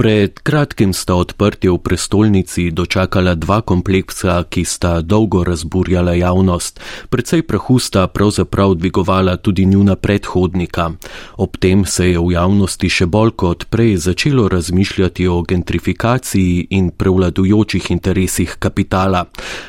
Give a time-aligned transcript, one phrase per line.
[0.00, 6.80] Pred kratkim sta odprtje v prestolnici dočakala dva kompleksa, ki sta dolgo razburjala javnost.
[7.12, 10.96] Predvsej prahu sta pravzaprav dvigovala tudi njuna predhodnika.
[11.36, 16.96] Ob tem se je v javnosti še bolj kot prej začelo razmišljati o gentrifikaciji in
[16.96, 19.26] prevladujočih interesih kapitala.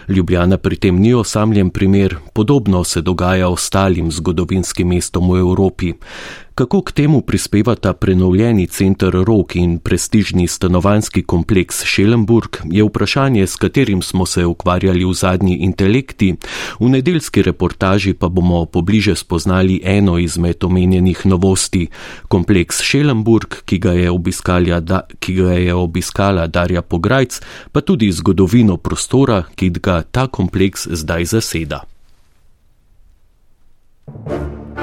[0.08, 5.92] Ljubljana pri tem ni osamljen primer, podobno se dogaja ostalim zgodovinskim mestom v Evropi.
[6.56, 13.56] Kako k temu prispevata prenovljeni center Rok in prestižni stanovanski kompleks Šelenburg, je vprašanje, s
[13.56, 16.36] katerim smo se ukvarjali v zadnji intelekti.
[16.80, 21.88] V nedeljski reportaži pa bomo pobliže spoznali eno izmed omenjenih novosti.
[22.28, 24.12] Kompleks Šelenburg, ki ga je,
[24.82, 27.40] da, ki ga je obiskala Darja Pograjc,
[27.72, 31.84] pa tudi zgodovino prostora, ki ga ta kompleks zdaj zaseda.
[34.28, 34.81] thank you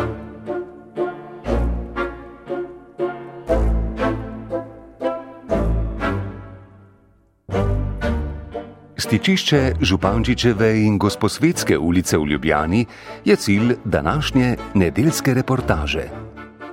[8.98, 12.86] Stičišče Župančičeve in Gosposvetske ulice v Ljubljani
[13.25, 16.03] je cilj današnje nedeljske reportaže.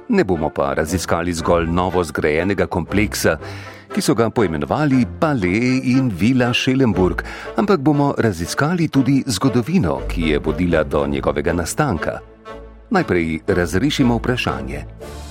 [0.09, 3.37] Ne bomo pa raziskali zgolj novo zgrajenega kompleksa,
[3.93, 7.21] ki so ga poimenovali Palais in Villa Schellenburg,
[7.57, 12.19] ampak bomo raziskali tudi zgodovino, ki je vodila do njegovega nastanka.
[12.95, 14.83] Najprej razrešimo vprašanje,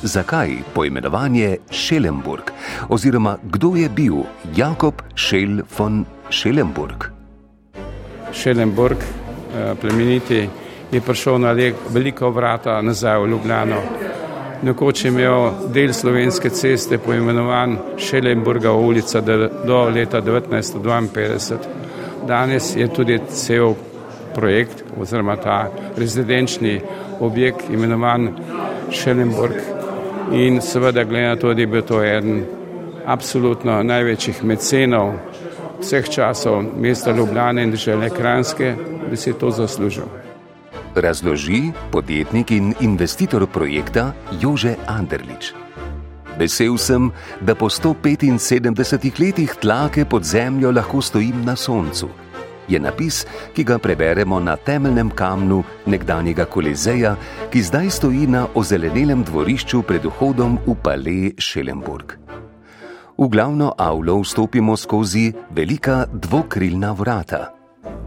[0.02, 2.50] zakaj poimenovanje Schellenburg
[2.88, 4.14] oziroma kdo je bil
[4.56, 7.04] Jakob Schell von Šelenburg.
[8.32, 10.48] Šelenburg, eh, plemeniti,
[10.92, 11.52] je prišel na
[11.88, 13.80] veliko vrata nazaj v Ljubljano.
[14.62, 19.20] Nekoč je imel del slovenske ceste poimenovan Šelenburga ulica
[19.66, 21.58] do leta 1952.
[22.26, 23.74] Danes je tudi cel
[24.34, 26.80] projekt oziroma ta rezidenčni
[27.20, 28.28] objekt imenovan
[28.90, 29.56] Šelenburg
[30.32, 32.44] in seveda glede na to, da je bil to eden
[33.06, 35.12] absolutno največjih mecenov
[35.80, 38.74] vseh časov mesta Ljubljana in države Kranske,
[39.10, 40.04] da si to zaslužil.
[40.94, 45.52] Razloži podjetnik in investitor projekta Jože Anderlič.
[46.38, 47.10] Vesel sem,
[47.40, 52.08] da po 175 letih tlake pod zemljo lahko stojim na soncu.
[52.68, 57.16] Je napis, ki ga preberemo na temeljnem kamnu nekdanjega Kolizeja,
[57.52, 62.16] ki zdaj stoji na ozelenelem dvorišču pred vhodom v Palais Schellenburg.
[63.18, 67.52] V glavno avlo vstopimo skozi velika dvokrilna vrata.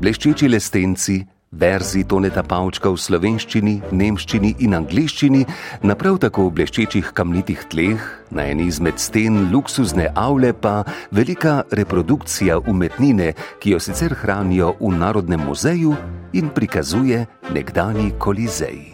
[0.01, 5.45] Bleščeči lestenci, verzi toneta pavčka v slovenščini, nemščini in angliščini,
[5.87, 12.59] na prav tako bleščečih kamnitih tleh, na eni izmed sten luksuzne avle pa velika reprodukcija
[12.67, 15.95] umetnine, ki jo sicer hranijo v Narodnem muzeju
[16.33, 18.91] in prikazuje nekdani kolizej.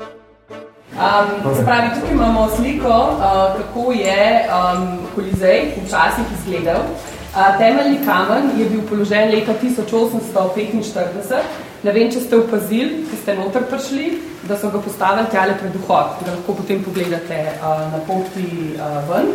[0.93, 6.85] Um, se pravi, tukaj imamo sliko, uh, kako je um, kolizej včasih izgledal.
[7.33, 11.72] Uh, temeljni kamen je bil položen leta 1845.
[11.83, 14.05] Ne vem, če ste opazili, ki ste noter prišli,
[14.47, 19.01] da so ga postavili tjale pred vhod, da lahko potem pogledate uh, na poti uh,
[19.09, 19.33] ven.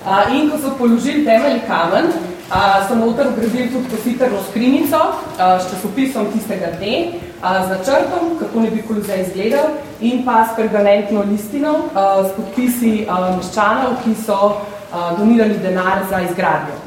[0.00, 5.60] Uh, in ko so položili temeljni kamen, uh, so noter ugradili tudi positerno skrinjico uh,
[5.60, 10.56] s časopisom tistega dne, uh, z načrtom, kako ne bi kolizej izgledal, in pa s
[10.56, 16.80] permanentno listino uh, s podpisi uh, meščanov, ki so uh, donirali denar za izgradnjo.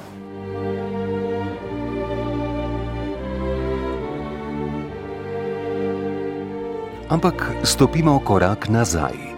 [7.10, 9.34] Ampak stopimo korak nazaj.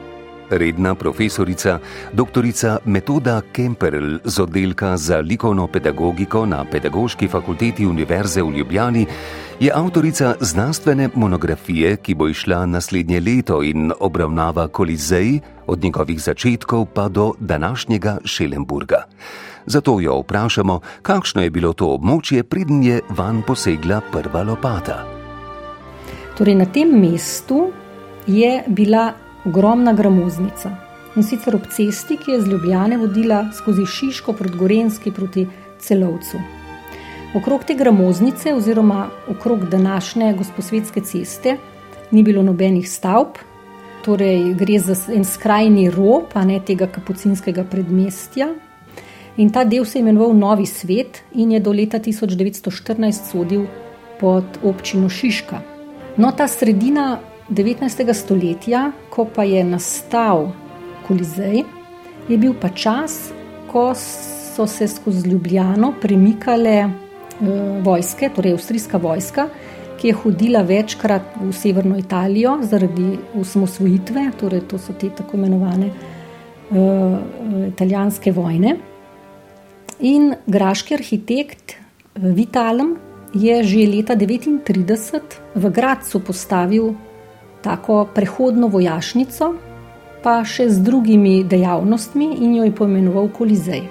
[0.49, 1.79] Redna profesorica,
[2.13, 2.45] dr.
[2.85, 9.05] Metoda Kemperl z oddelka za likovno pedagogiko na Pedagoški fakulteti Univerze v Ljubljani
[9.59, 16.85] je avtorica znanstvene monografije, ki bo išla naslednje leto in obravnava kolizej od njegovih začetkov
[16.85, 19.03] pa do današnjega Šelenburga.
[19.65, 25.14] Zato jo vprašamo, kakšno je bilo to območje, pridn je van posegla prva lopata.
[26.37, 27.71] Torej, na tem mestu
[28.27, 29.13] je bila
[29.45, 30.71] ogromna gramoznica.
[31.15, 35.47] In sicer ob cesti, ki je z Ljubljane vodila skozi Šiško proti Gorenski proti
[35.79, 36.37] Celovcu.
[37.35, 41.57] Okrog te gramoznice, oziroma okrog današnje Gosposvetske ceste,
[42.11, 43.39] ni bilo nobenih stavb,
[44.05, 48.49] torej gre za en skrajni rob, a ne tega kapucinskega predmestja.
[49.37, 53.65] In ta del se je imenoval Novi svet in je do leta 1914 sodil
[54.19, 55.74] pod občino Šiška.
[56.17, 57.19] No, ta sredina
[57.49, 58.13] 19.
[58.13, 60.47] stoletja, ko pa je nastal
[61.07, 61.65] Kolizej,
[62.29, 63.33] je bil pa čas,
[63.67, 66.89] ko so se skozi Ljubljano premikale e,
[67.83, 69.49] vojske, torej avstrijska vojska,
[69.99, 75.89] ki je hodila večkrat v severno Italijo zaradi osamosvojitve, torej to so te tako imenovane
[75.91, 76.85] e,
[77.73, 78.77] italijanske vojne.
[79.99, 81.75] In graški arhitekt
[82.15, 82.95] Vitalem
[83.35, 86.95] je že leta 1939 v Gracu postavil
[87.59, 89.53] tako prehodno vojašnico,
[90.23, 93.83] pa še z drugimi dejavnostmi in jo je poimenoval Kolizej.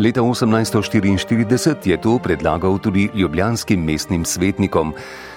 [0.00, 4.94] Leta 1844 je to predlagal tudi ljubljanskim mestnim svetnikom.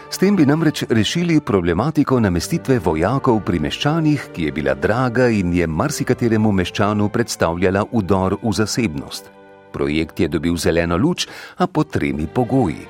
[0.10, 5.54] S tem bi namreč rešili problematiko namestitve vojakov pri meščanih, ki je bila draga in
[5.54, 9.43] je marsikateremu meščanu predstavljala udor v zasebnost.
[9.74, 11.28] Projekt je dobil zeleno luč,
[11.58, 12.86] a pod tremi pogoji.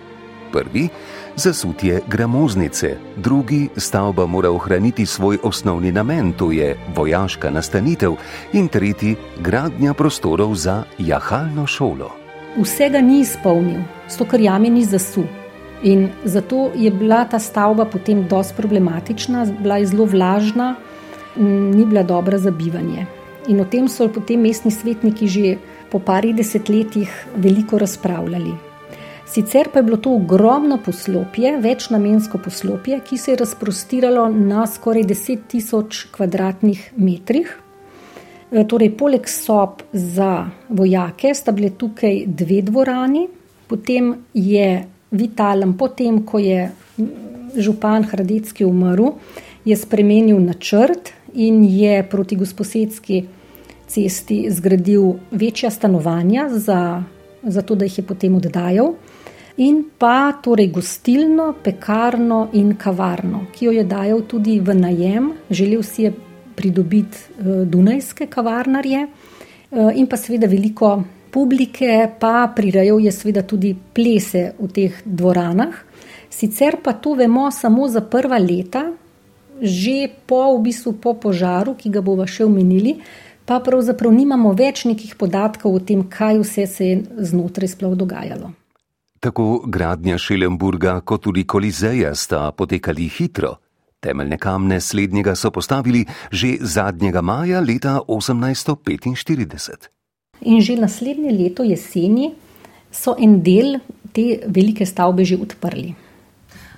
[0.51, 0.89] Prvi:
[1.35, 8.19] zasutje gramoznice, drugi: stavba mora ohraniti svoj osnovni namen, to je vojaška nastanitev,
[8.53, 12.11] in tretji: gradnja prostorov za jahalno šolo.
[12.57, 15.25] Vsega ni izpolnil, sto kar jami ni zasul.
[15.83, 20.75] In zato je bila ta stavba potem dosti problematična, bila je zelo vlažna,
[21.75, 23.05] ni bila dobra za bivanje.
[23.47, 25.57] In o tem so potem mestni svetniki že
[25.93, 28.53] po parih desetletjih veliko razpravljali.
[29.29, 35.03] Sicer pa je bilo to ogromno poslopje, večnamensko poslopje, ki se je razprostiralo na skoraj
[35.03, 37.43] 10.000 km2.
[38.51, 43.27] E, torej, poleg sob za vojake sta bile tukaj dve dvorani,
[43.67, 46.71] potem je Vitalem, potem ko je
[47.55, 49.13] župan Hradecki umrl,
[49.65, 53.23] je spremenil načrt in je proti gosposedski
[53.87, 57.03] cesti zgradil večja stanovanja, za,
[57.43, 58.93] za to, da jih je potem oddajal
[59.57, 65.83] in pa torej gostilno, pekarno in kavarno, ki jo je dajal tudi v najem, želel
[65.83, 66.13] si je
[66.55, 71.03] pridobiti uh, Dunajske kavarnarje uh, in pa seveda veliko
[71.33, 75.73] publike, pa prirejal je seveda tudi plese v teh dvoranah.
[76.29, 78.87] Sicer pa to vemo samo za prva leta,
[79.61, 82.97] že po, v bistvu po požaru, ki ga bomo še omenili,
[83.45, 86.99] pa pravzaprav nimamo več nekih podatkov o tem, kaj vse se je
[87.31, 88.53] znotraj sploh dogajalo.
[89.23, 93.55] Tako gradnja Šelemburga kot tudi Kolizeja sta potekali hitro.
[94.03, 99.87] Temeljne kamne slednjega so postavili že zadnjega maja leta 1845.
[100.41, 102.33] In že naslednje leto jeseni
[102.91, 103.79] so en del
[104.11, 105.95] te velike stavbe že odprli.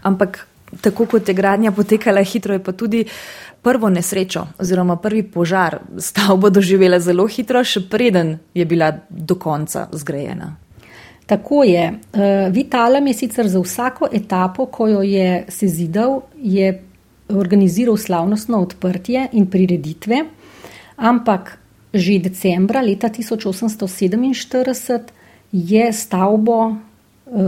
[0.04, 0.48] Ampak
[0.82, 3.06] tako kot je gradnja potekala hitro, je pa tudi
[3.62, 9.88] prvo nesrečo oziroma prvi požar stavbo doživela zelo hitro, še preden je bila do konca
[9.92, 10.56] zgrajena.
[11.26, 11.86] Tako je.
[12.14, 16.84] Eh, Vitalem je sicer za vsako etapo, ko jo je sezidal, je
[17.30, 20.26] organiziral slavnostno odprtje in prireditve,
[20.96, 21.58] ampak
[21.94, 25.00] že decembra leta 1847
[25.52, 26.76] je stavbo eh,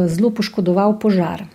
[0.08, 1.46] zelo poškodoval požar.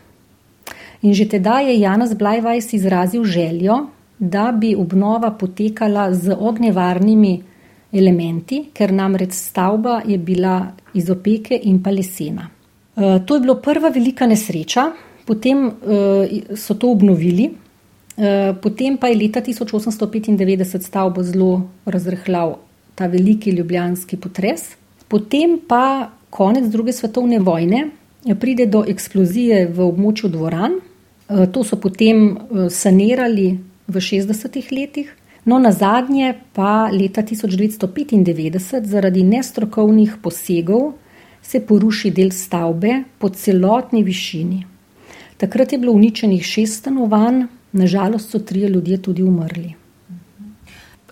[1.03, 3.87] In že tedaj je Janez Blajvajs izrazil željo,
[4.19, 7.43] da bi obnova potekala z ognjevarnimi
[7.93, 12.47] elementi, ker namreč stavba je bila iz opeke in pa lesena.
[12.49, 14.93] E, to je bila prva velika nesreča,
[15.27, 22.57] potem e, so to obnovili, e, potem pa je leta 1895 stavbo zelo razrehljal
[22.95, 24.77] ta veliki ljubljanski potres,
[25.09, 27.89] potem pa konec druge svetovne vojne
[28.41, 30.79] pride do eksplozije v območju dvoran,
[31.53, 32.39] to so potem
[32.71, 33.59] sanirali
[33.89, 35.09] v 60-ih letih.
[35.45, 40.93] No, na zadnje pa leta 1995 zaradi nestrokovnih posegov
[41.43, 44.63] se poruši del stavbe po celotni višini.
[45.37, 49.75] Takrat je bilo uničenih šest stanovanj, nažalost so trije ljudje tudi umrli.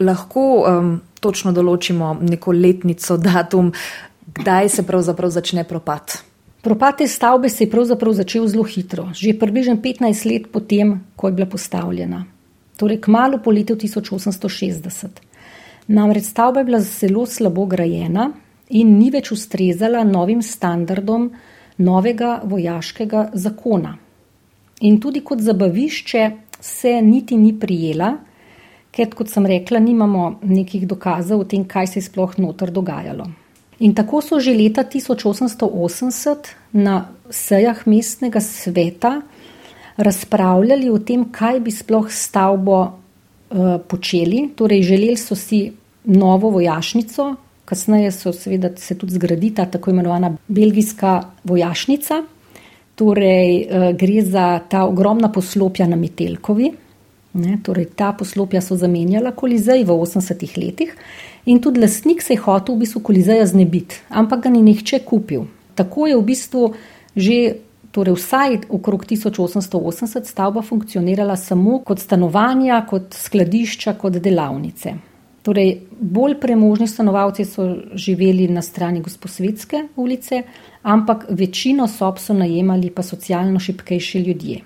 [0.01, 3.73] Lahko um, točno določimo neko letnico, datum,
[4.39, 6.30] kdaj se pravzaprav začne propad.
[6.63, 11.29] Propad te stavbe se je pravzaprav začel zelo hitro, že približno 15 let potem, ko
[11.29, 12.27] je bila postavljena
[12.81, 15.09] torej kmalo po letu 1860.
[15.87, 18.31] Namreč stavba je bila zelo slabo grajena
[18.71, 21.29] in ni več ustrezala novim standardom
[21.77, 23.97] novega vojaškega zakona.
[24.81, 26.25] In tudi kot zabavišče
[26.61, 28.15] se niti ni prijela,
[28.91, 33.29] ker, kot sem rekla, nimamo nekih dokazov o tem, kaj se je sploh noter dogajalo.
[33.81, 39.21] In tako so že leta 1880 na sejah mestnega sveta
[39.97, 44.51] razpravljali o tem, kaj bi sploh stavbo uh, počeli.
[44.57, 45.73] Torej, želeli so si
[46.05, 47.35] novo vojašnico,
[47.65, 52.23] kasneje so seveda se tudi zgradita tako imenovana belgijska vojašnica.
[52.95, 56.73] Torej, uh, gre za ta ogromna poslopja na Metelkovi.
[57.33, 60.97] Ne, torej, ta poslopja so zamenjala kolizej v 80-ih letih
[61.45, 65.47] in tudi lastnik se je hotel v bistvu kolizeja znebiti, ampak ga ni nihče kupil.
[65.75, 66.73] Tako je v bistvu
[67.17, 67.37] že
[67.91, 74.95] torej vsaj okrog 1880 stavba funkcionirala samo kot stanovanja, kot skladišča, kot delavnice.
[75.43, 80.43] Torej, bolj premožni stanovalci so živeli na strani Gosposvetske ulice,
[80.83, 84.61] ampak večino sob so najemali pa socialno šipkejši ljudje.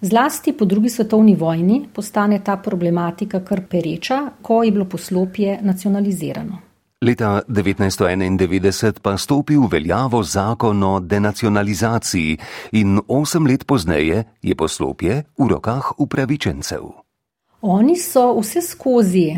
[0.00, 6.58] Zlasti po drugi svetovni vojni postane ta problematika kar pereča, ko je bilo poslopje nacionalizirano.
[7.04, 12.38] Leta 1991 pa stopi v veljavo zakon o denacionalizaciji
[12.72, 16.82] in osem let pozneje je poslopje v rokah upravičencev.
[17.62, 19.36] Oni so vse skozi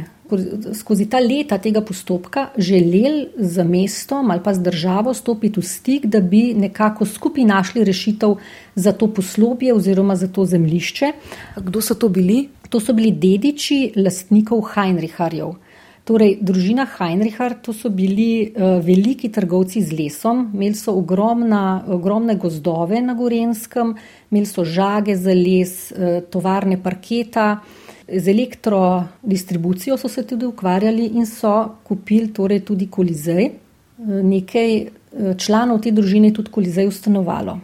[0.74, 6.06] skozi ta leta tega postopka želeli z mestom ali pa z državo stopiti v stik,
[6.06, 8.36] da bi nekako skupaj našli rešitev
[8.74, 11.12] za to poslopje oziroma za to zemlišče.
[11.56, 12.48] Kdo so to bili?
[12.68, 15.52] To so bili dediči lastnikov Heinriharjev.
[16.04, 22.34] Torej, družina Heinrichar, to so bili uh, veliki trgovci z lesom, imeli so ogromna, ogromne
[22.34, 23.94] gozdove na Gorenskem,
[24.30, 27.81] imeli so žage za les, uh, tovarne parketa, uh,
[28.12, 33.50] Z elektrodistribucijo so se tudi ukvarjali in so kupili torej tudi kolizej.
[33.98, 34.88] Nekaj eh,
[35.38, 37.58] članov te družine je tudi kolizej ustanovalo.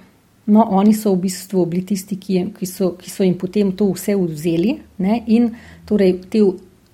[0.49, 3.91] No, oni so v bistvu bili tisti, ki, ki, so, ki so jim potem to
[3.93, 5.51] vse vzeli ne, in
[5.85, 6.41] torej te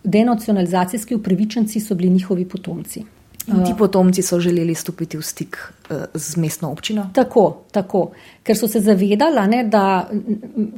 [0.04, 3.04] denacionalizacijski upravičenci so bili njihovi potomci.
[3.46, 5.56] In ti potomci so želeli stopiti v stik
[5.90, 7.10] eh, z mestno občino?
[7.14, 8.10] Tako, tako.
[8.42, 10.10] ker so se zavedali, ne, da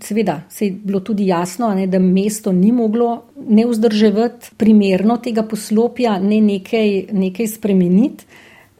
[0.02, 5.42] seveda se je bilo tudi jasno, ne, da mesto ni moglo ne vzdrževati primerno tega
[5.42, 8.24] poslopja, ne nekaj, nekaj spremeniti.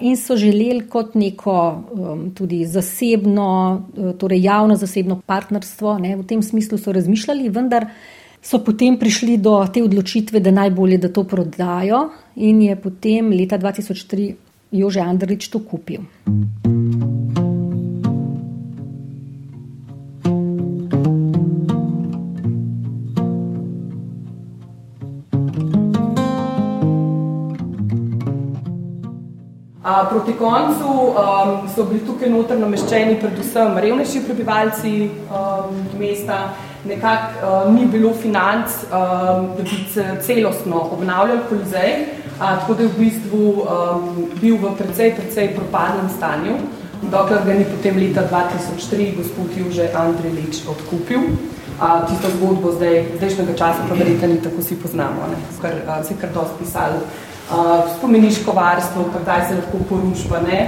[0.00, 6.42] In so želeli kot neko um, tudi zasebno, eh, torej javno-zasebno partnerstvo, ne, v tem
[6.42, 7.86] smislu so razmišljali, vendar
[8.46, 13.58] so potem prišli do te odločitve, da najbolje, da to prodajo, in je potem leta
[13.58, 14.34] 2003
[14.70, 16.06] Jože Andrič to kupil.
[30.06, 36.38] Proti koncu um, so bili tukaj noter nameščeni predvsem revnejši prebivalci um, mesta,
[36.88, 39.76] nekako uh, ni bilo financ, um, da bi
[40.22, 46.08] celostno obnavljali kolizej, uh, tako da je v bistvu um, bil v precej, precej propadnem
[46.16, 46.56] stanju,
[47.10, 51.20] dokler ga ni potem leta 2003 gospod Juže Andrej Leč odkupil.
[51.76, 55.36] Uh, tisto zgodbo zdaj, zdajšnjega časa pa verjetno ni tako si poznamo, ne?
[55.60, 60.60] ker uh, se je kar dosti pisalo uh, spomeniško varstvo, kdaj se lahko porušba, ne.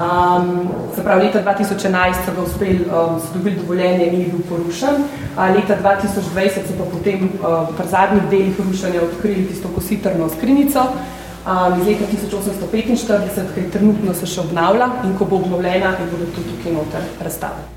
[0.00, 4.40] Um, se pravi, leta 2011 so ga uspeli, um, so dobili dovoljenje in je bil
[4.48, 4.94] porušen.
[5.36, 10.80] Uh, leta 2020 so pa potem uh, pri zadnjih delih rušanja odkrili tisto kositrno skrinico
[10.80, 16.08] um, iz leta 1845, ki je trenutno se še obnavlja in ko bo obnovljena, in
[16.14, 17.68] bodo tudi tukaj noter razstavili.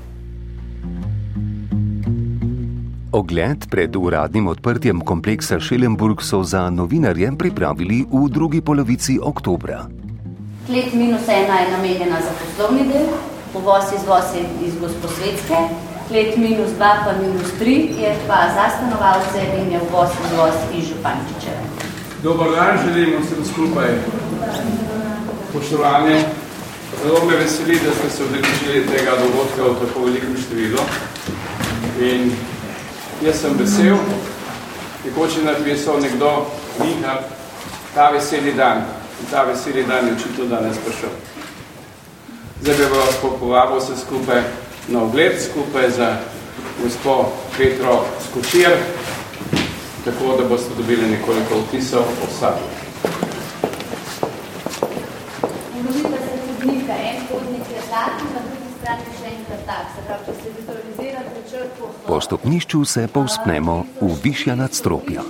[3.12, 9.84] Ogled pred uradnim odprtjem kompleksa Šelenburg so za novinarje pripravili v drugi polovici oktobra.
[10.66, 13.06] Klet minus ena je namenjena za poslovni del,
[13.54, 15.58] uvoz izvoz je iz gospodsvetske,
[16.08, 20.84] klet minus dva pa minus tri je pa za stanovalce in je uvoz izvoz iz
[20.88, 21.62] Župančičeve.
[22.22, 23.90] Dobar dan, želimo vsem skupaj
[25.52, 26.24] poštovanje.
[27.02, 30.82] Zelo me veseli, da ste se odrežili tega dogodka v tako velikem številu.
[32.00, 32.32] In
[33.22, 33.96] Jaz sem vesel,
[35.04, 36.50] nekoč je napisal nekdo
[36.82, 37.22] Miha,
[37.94, 39.03] ta veseli dan.
[39.30, 41.10] Ta veseli dan je očitno danes prišel.
[42.62, 44.42] Zdaj bi vas popovabil se skupaj
[44.88, 46.16] na ogled, skupaj za
[46.82, 48.70] gospo Petro Skočir,
[50.04, 52.64] tako da boste dobili nekoliko vtisov o sabi.
[55.74, 59.86] Ulovite se hodnika, en hodnik je tak, na drugi strani še enkrat tak.
[59.96, 61.90] Se pravi, če se vizualizirate črko...
[62.06, 65.22] Po stopnišču se povzpnemo v višja nadstropja.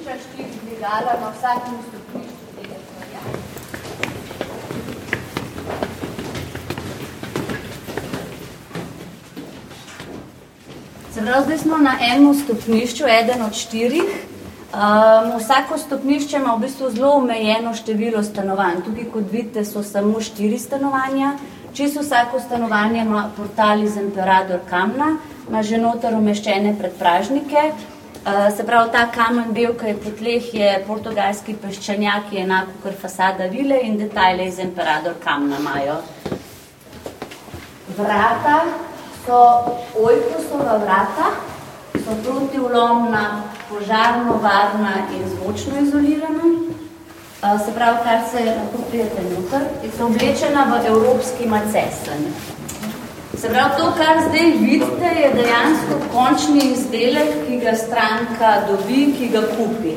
[11.15, 14.03] Se pravi, zdaj smo na enem stopnišču, eden od štirih.
[14.75, 18.81] Um, vsako stopnišče ima v bistvu zelo omejeno število stanovanj.
[18.83, 21.37] Tukaj, kot vidite, so samo štiri stanovanja.
[21.75, 25.13] Čisto vsako stanovanje ima portal iz Emperador Kamna,
[25.49, 27.63] ima že noter umeščene predpražnike.
[27.71, 32.75] Uh, se pravi, ta kamen del, ki je po tleh, je portugalski peščanjak, je enako
[32.83, 36.01] kot fasada vile in detajle iz Emperador Kamna imajo.
[37.99, 38.59] Vrata
[39.27, 39.41] so
[39.97, 41.27] ojkosova vrata,
[42.05, 46.43] so protivlomna, požarno varna in zvočno izolirana.
[47.65, 49.63] Se pravi, kar se lahko prijete noter,
[49.97, 52.23] so oblečena v evropski macesen.
[53.37, 59.29] Se pravi, to, kar zdaj vidite, je dejansko končni izdelek, ki ga stranka dobi, ki
[59.29, 59.95] ga kupi.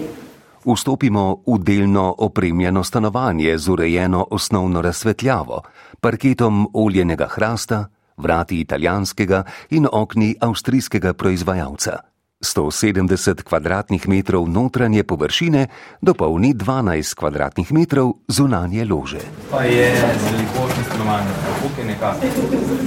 [0.65, 5.61] Vstopimo v delno opremljeno stanovanje z urejeno osnovno razsvetljavo,
[6.01, 7.85] parketom oljenega hrasta,
[8.17, 11.97] vrati italijanskega in okni avstrijskega proizvajalca.
[12.41, 15.67] 170 kvadratnih metrov notranje površine
[16.01, 19.19] dopolni 12 kvadratnih metrov zunanje lože.
[19.51, 19.89] Pa je
[20.31, 22.19] velikost stanovanja, kako je nekako,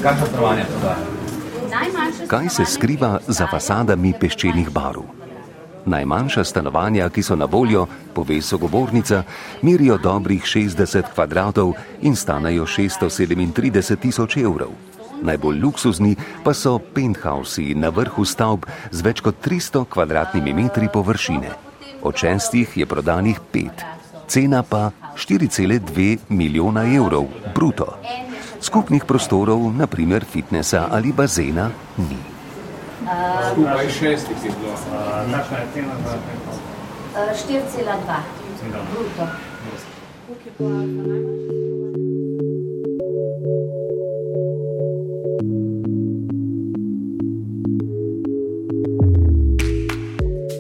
[0.03, 1.21] kakšno stanovanje prodaja?
[2.27, 5.05] Kaj se skriva za fasadami peščenih barov?
[5.87, 9.23] Najmanjša stanovanja, ki so na voljo, pove sogovornica,
[9.63, 11.73] merijo dobrih 60 kvadratov
[12.03, 14.90] in stanejo 637 tisoč evrov.
[15.23, 21.51] Najbolj luksuzni pa so penthausi na vrhu stavb z več kot 300 kvadratnimi metri površine.
[22.03, 23.85] Od šestih je prodanih pet,
[24.29, 27.99] cena pa 4,2 milijona evrov bruto.
[28.61, 32.21] Skupnih prostorov, naprimer fitnesa ali bazena, ni.
[33.53, 34.75] Skupaj šestih je bilo.
[35.33, 36.61] Kakšna je cena za penthouse?
[37.49, 38.21] 4,2
[38.93, 39.25] bruto.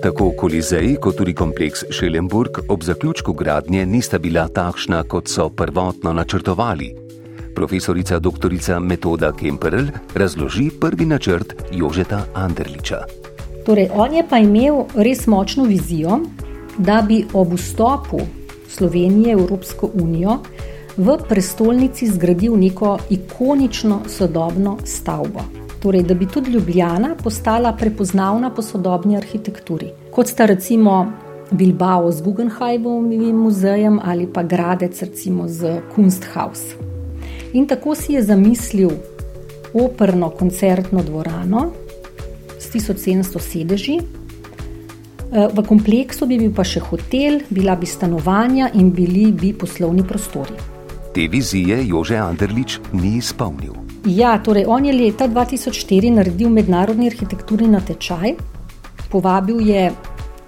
[0.02, 6.12] Tako Kolizej kot tudi kompleks Šelenburg ob zaključku gradnje nista bila takšna, kot so prvotno
[6.12, 6.94] načrtovali.
[7.54, 8.48] Profesorica dr.
[8.80, 13.04] Metoda Kemperl razloži prvi načrt Jožeta Anderliča.
[13.66, 16.20] Torej, on je pa imel res močno vizijo,
[16.78, 18.20] da bi ob vstopu
[18.68, 20.38] Slovenije v Evropsko unijo
[20.96, 25.59] v prestolnici zgradil neko ikonično sodobno stavbo.
[25.80, 31.12] Torej, da bi tudi Ljubljana postala prepoznavna po sodobni arhitekturi, kot sta recimo
[31.50, 36.60] Bilbao z Guggenheimovim muzejem ali pa Gradec recimo z Kunsthaus.
[37.52, 38.90] In tako si je zamislil
[39.74, 41.70] operno koncertno dvorano
[42.58, 43.98] s 1700 sedeži.
[45.30, 50.58] V kompleksu bi bil pa še hotel, bila bi stanovanja in bili bi poslovni prostori.
[51.14, 53.89] Te vizije Jože Anderlič ni izpolnil.
[54.06, 58.32] Ja, torej on je leta 2004 naredil mednarodni arhitekturni natečaj,
[59.12, 59.90] povabil je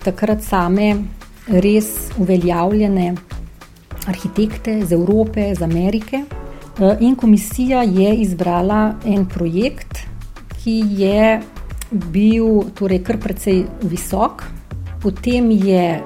[0.00, 0.94] takrat same
[1.46, 3.12] res uveljavljene
[4.08, 6.24] arhitekte iz Evrope, iz Amerike.
[7.00, 10.00] In komisija je izbrala en projekt,
[10.62, 11.40] ki je
[11.92, 14.46] bil torej kar precej visok,
[15.02, 16.00] potem je,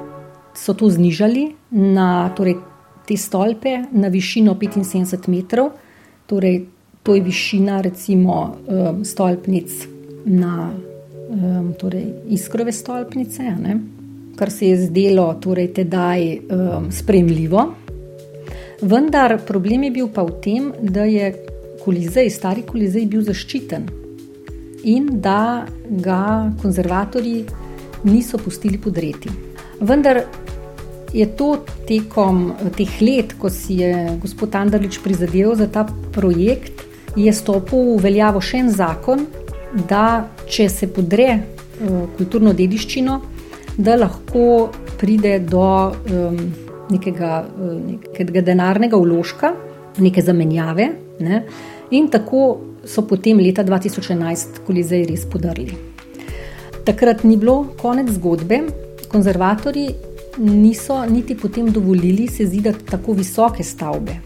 [0.55, 2.59] so to znižali na torej,
[3.07, 5.77] te stolpe na višino 75 metrov,
[6.27, 6.65] torej
[7.07, 8.57] to je višina recimo
[9.07, 9.71] stolpnic
[10.27, 10.73] na
[11.79, 13.77] torej, iskrove stolpnice, ne?
[14.37, 16.39] kar se je zdelo torej tedaj
[16.91, 17.63] spremljivo.
[18.83, 21.31] Vendar problem je bil pa v tem, da je
[21.85, 23.87] kolizej, stari kolizej bil zaščiten
[24.85, 27.45] in da ga konzervatorji
[28.05, 29.31] niso pustili podreti.
[29.81, 30.21] Vendar
[31.17, 31.55] je to
[31.89, 36.76] tekom teh let, ko si je gospod Andrlič prizadeval za ta projekt,
[37.17, 39.27] je stopil v veljavo še en zakon,
[39.89, 41.29] da če se podre
[42.17, 43.21] kulturno dediščino,
[43.77, 45.67] da lahko pride do
[46.91, 47.33] nekega,
[47.91, 49.53] nekega denarnega vložka,
[50.01, 50.89] neke zamenjave.
[51.21, 51.43] Ne?
[51.97, 52.47] In tako
[52.87, 55.77] so potem leta 2011 kolizej res podarili.
[56.87, 58.61] Takrat ni bilo konec zgodbe,
[59.11, 59.89] konzervatori
[60.39, 64.26] niso niti potem dovolili se zidati tako visoke stavbe.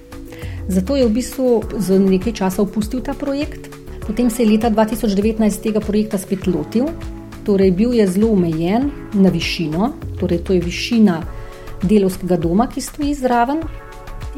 [0.70, 3.66] Zato je v bistvu za nekaj časa opustil ta projekt,
[4.06, 6.87] potem se je leta 2019 tega projekta spet lotil.
[7.42, 11.22] Torej, bil je zelo omejen na višino, torej to je višina
[11.83, 13.64] delovskega doma, ki stoji zraven.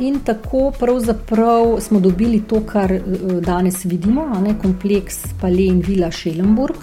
[0.00, 2.94] In tako pravzaprav smo dobili to, kar
[3.44, 6.80] danes vidimo, ne, kompleks Palais in Vila Šelenburg,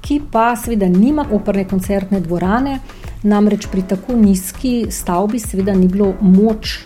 [0.00, 2.78] ki pa seveda nima operne koncertne dvorane,
[3.22, 6.78] namreč pri tako nizki stavbi seveda ni bilo moč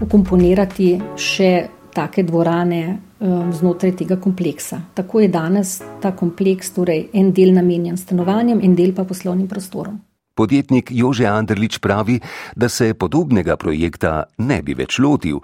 [0.00, 1.52] ukomponirati še
[1.94, 2.82] take dvorane
[3.18, 4.80] um, znotraj tega kompleksa.
[4.94, 9.98] Tako je danes ta kompleks, torej en del namenjen stanovanjem, en del pa poslovnim prostorom.
[10.38, 12.20] Podjetnik Jože Anderlič pravi,
[12.54, 15.40] da se podobnega projekta ne bi več lotil.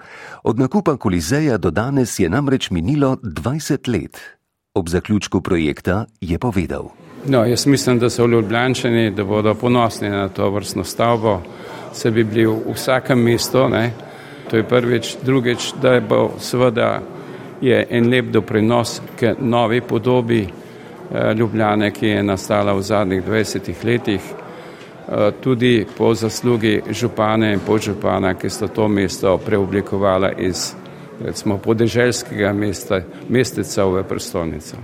[0.46, 4.20] Od nakupa kolizeja do danes je namreč minilo 20 let.
[4.74, 6.92] Ob zaključku projekta je povedal.
[7.26, 11.40] No, jaz mislim, da so ljubljančani, da bodo ponosni na to vrstno stavbo,
[11.92, 13.68] se bi bili v vsakem mestu.
[13.68, 13.90] Ne?
[14.50, 17.00] To je prvič, drugič, da bo seveda
[17.60, 20.48] je en lep doprinos k novi podobi
[21.36, 24.20] Ljubljane, ki je nastala v zadnjih 20 letih,
[25.40, 30.72] tudi po zaslugi župane in podžupana, ki sta to mesto preoblikovala iz
[31.20, 34.76] recimo, podeželskega mesta, mesteca v prestolnico.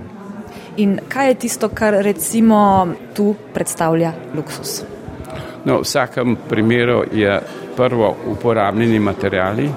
[0.77, 4.83] In kaj je tisto, kar recimo tu predstavlja luksus?
[5.65, 7.41] No, v vsakem primeru je
[7.77, 9.71] prvo uporabljeni materiali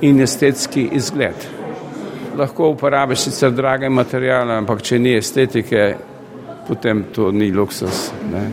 [0.00, 1.34] in estetski izgled.
[2.36, 5.94] Lahko uporabiš sicer drage materijale, ampak če ni estetike,
[6.68, 8.10] potem to ni luksus.
[8.32, 8.44] Ne.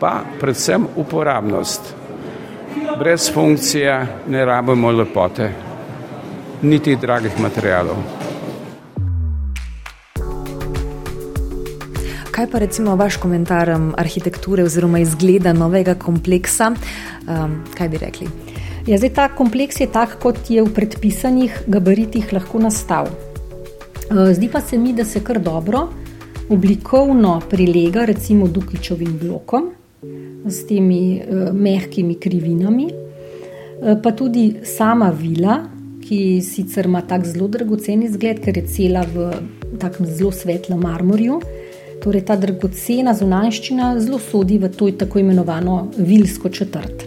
[0.00, 1.94] Pa predvsem uporabnost.
[2.98, 5.52] Brez funkcije ne rabimo lepote,
[6.62, 8.21] niti dragih materijalov.
[12.42, 16.72] Kaj pa recimo vaš komentar arhitekture oziroma izgleda novega kompleksa?
[17.30, 18.26] Um, kaj bi rekli?
[18.90, 23.12] Ja, zdaj, ta kompleks je tak, kot je v predpisanih gabaritih lahko nastal.
[24.10, 25.84] Uh, zdi pa se mi, da se kar dobro
[26.50, 29.70] oblikovno prilega recimo Dukičovim blokom
[30.42, 35.60] s temi uh, mehkimi krivinami, uh, pa tudi sama vila,
[36.02, 39.30] ki sicer ima tak zelo dragocen izgled, ker je cela v
[39.78, 41.38] takem zelo svetlem marmorju.
[42.02, 47.04] Torej, ta dragocena zunanjščina zelo sodi v to tako imenovano vilsko četrt.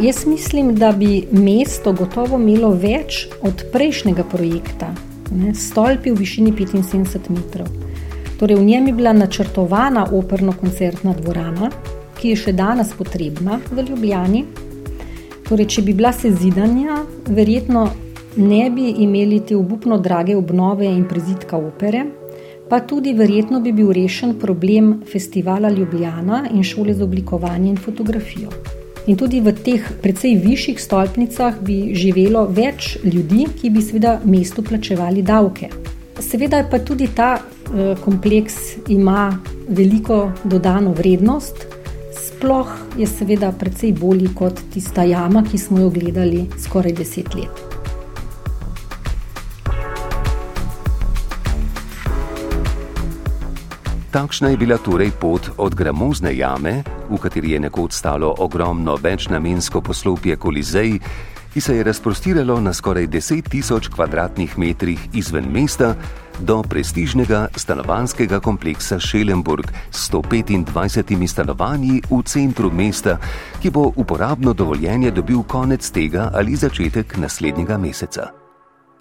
[0.00, 4.92] Jaz mislim, da bi mesto gotovo imelo več od prejšnjega projekta,
[5.32, 7.66] ne, stolpi v višini 75 metrov.
[8.38, 11.72] Torej, v njem je bila načrtovana operno-koncertna dvorana,
[12.20, 14.44] ki je še danes potrebna v Ljubljani.
[15.48, 17.88] Torej, če bi bila sezidanja, verjetno
[18.36, 22.04] ne bi imeli te obupno drage obnove in prizidka opere,
[22.68, 28.50] pa tudi verjetno bi bil rešen problem festivala Ljubljana in šole za oblikovanje in fotografijo.
[29.06, 34.64] In tudi v teh precej višjih stolpnicah bi živelo več ljudi, ki bi seveda mestu
[34.66, 35.70] plačevali davke.
[36.18, 38.56] Seveda pa tudi ta eh, kompleks
[38.88, 39.30] ima
[39.68, 41.66] veliko dodano vrednost,
[42.26, 47.65] sploh je seveda precej bolj kot tista jama, ki smo jo gledali skoraj deset let.
[54.16, 56.80] Takšna je bila torej pot od gramozne jame,
[57.12, 60.96] v kateri je nekoč stalo ogromno večnamensko poslopje Kolizej,
[61.52, 65.92] ki se je razprostiralo na skoraj 10 tisoč kvadratnih metrih izven mesta,
[66.40, 73.20] do prestižnega stanovanskega kompleksa Šelenburg s 125 stanovanji v centru mesta,
[73.60, 78.45] ki bo uporabno dovoljenje dobil konec tega ali začetek naslednjega meseca.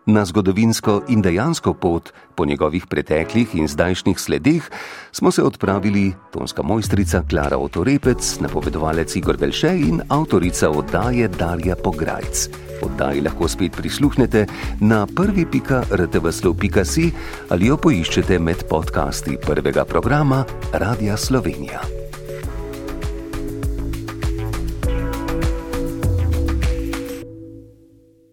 [0.05, 4.63] Na zgodovinsko in dejansko pot po njegovih preteklih in zdajšnjih sledeh
[5.11, 12.49] smo se odpravili tonska mojstrica Klara Otorepec, napovedovalec Igor Velše in avtorica oddaje Darja Pograjc.
[12.81, 14.45] Oddaji lahko spet prisluhnete
[14.79, 17.11] na prvi.rtvslo.si
[17.49, 22.04] ali jo poiščete med podcasti prvega programa Radia Slovenija.